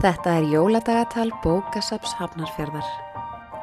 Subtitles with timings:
[0.00, 2.86] Þetta er jóladagatal bókasaps Hafnarfjörðar.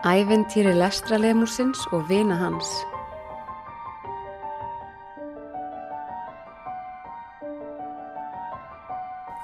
[0.05, 2.70] Æventýri lestralemursins og vina hans.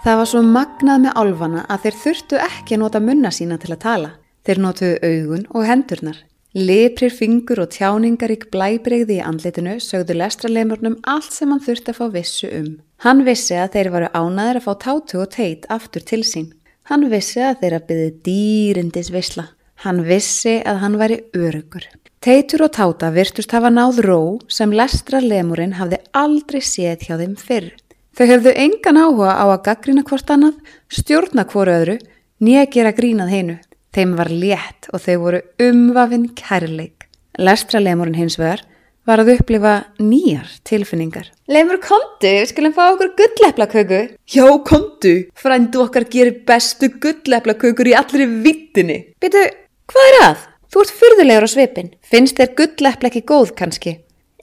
[0.06, 3.74] Það var svo magnað með álfana að þeir þurftu ekki að nota munna sína til
[3.74, 4.16] að tala.
[4.46, 6.24] Þeir notuðu augun og hendurnar.
[6.54, 12.10] Leprir fingur og tjáningarík blæbreyði í andlitinu sögðu lestralemurnum allt sem hann þurfti að fá
[12.22, 12.76] vissu um.
[13.02, 16.54] Hann vissi að þeir varu ánaðir að fá tátu og teit aftur til sín.
[16.92, 19.46] Hann vissi að þeir að byggði dýrindis visla.
[19.84, 21.86] Hann vissi að hann væri örugur.
[22.24, 24.20] Teitur og táta virtust hafa náð ró
[24.52, 27.70] sem lestralemurinn hafði aldrei séð hjá þeim fyrr.
[28.16, 30.60] Þau höfðu engan áhuga á að gaggrina hvort annað,
[30.92, 31.96] stjórna hvoru öðru,
[32.44, 33.58] nýja gera grínað heinu.
[33.96, 37.08] Þeim var létt og þau voru umvafinn kærleik.
[37.40, 38.64] Lestralemurinn hins vegar
[39.08, 41.28] var að upplifa nýjar tilfinningar.
[41.52, 44.02] Lemur kontu, við skulum fá okkur gulleplaköku.
[44.32, 49.00] Já, kontu, frændu okkar gerir bestu gulleplakökur í allri vittinni.
[49.22, 49.44] Býtu,
[49.92, 50.46] hvað er að?
[50.74, 51.92] Þú ert fyrðulegur á svipin.
[52.02, 53.98] Finnst þér gullepla ekki góð kannski?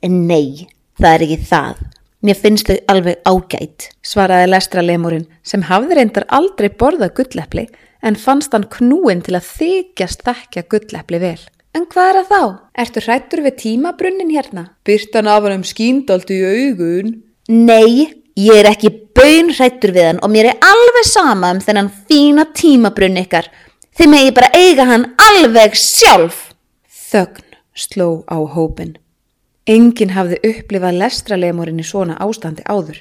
[0.07, 0.69] Nei,
[1.01, 1.81] það er ekki það.
[2.21, 7.65] Mér finnst þau alveg ágætt, svaraði lestralemurinn sem hafði reyndar aldrei borðað gullepli
[8.05, 11.41] en fannst hann knúin til að þykjast þekkja gullepli vel.
[11.71, 12.55] En hvað er það þá?
[12.83, 14.63] Ertu hrættur við tímabrunnin hérna?
[14.87, 17.13] Byrtan af hann um skíndaldi í augun.
[17.51, 22.49] Nei, ég er ekki bönhrættur við hann og mér er alveg sama um þennan fína
[22.59, 23.47] tímabrunn ykkar.
[23.95, 26.49] Þið megi bara eiga hann alveg sjálf.
[26.91, 28.97] Þögn sló á hópin.
[29.71, 32.99] Engin hafði upplifað lestralemurinn í svona ástandi áður.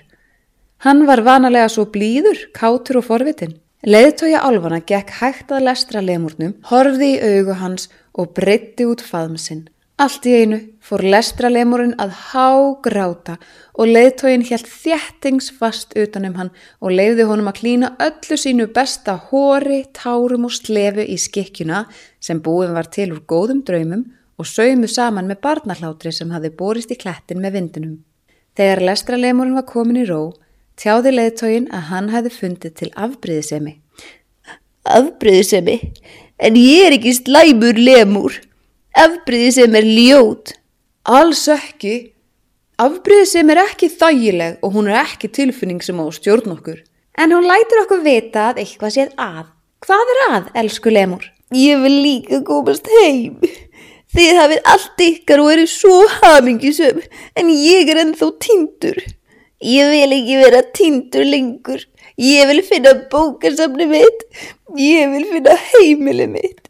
[0.86, 3.58] Hann var vanalega svo blíður, kátur og forvitin.
[3.88, 9.68] Leðtója álfana gekk hægt að lestralemurnum, horfði í augu hans og breytti út faðmsinn.
[10.00, 13.34] Allt í einu fór lestralemurinn að hágráta
[13.75, 19.81] og leðtógin helt þjættingsfast utanum hann og leiði honum að klína öllu sínu besta hóri,
[19.91, 21.81] tárum og slefu í skikkjuna
[22.24, 24.06] sem búin var til úr góðum draumum
[24.40, 27.97] og saumu saman með barnahlátri sem hafði borist í klettin með vindunum.
[28.56, 30.31] Þegar lestralemurinn var komin í ró,
[30.79, 33.75] tjáði leðtógin að hann hefði fundið til afbríðisemi.
[34.88, 35.75] Afbríðisemi?
[36.39, 38.35] En ég er ekki slæmur lemur.
[38.95, 40.53] Afbríðisemi er ljót.
[41.03, 42.13] Alls ekki.
[42.79, 46.79] Afbríðisemi er ekki þægileg og hún er ekki tilfinning sem á stjórn okkur.
[47.19, 49.49] En hún lætur okkur vita að eitthvað séð að.
[49.83, 51.28] Hvað er að, elsku lemur?
[51.55, 53.35] Ég vil líka komast heim.
[54.16, 57.01] Þið hafið allt ykkar og eru svo hamingisum
[57.38, 58.97] en ég er ennþá tindur.
[59.59, 61.81] Ég vil ekki vera tindur lengur.
[62.20, 64.24] Ég vil finna bókasafni mitt.
[64.80, 66.62] Ég vil finna heimili mitt.